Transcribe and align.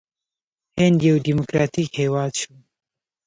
هند 0.79 0.97
یو 1.07 1.15
ډیموکراټیک 1.25 1.89
هیواد 2.01 2.31
شو. 2.41 2.53